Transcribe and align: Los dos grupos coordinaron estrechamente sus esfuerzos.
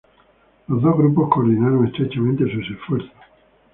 Los 0.67 0.81
dos 0.81 0.97
grupos 0.97 1.29
coordinaron 1.29 1.85
estrechamente 1.85 2.51
sus 2.51 2.67
esfuerzos. 2.75 3.11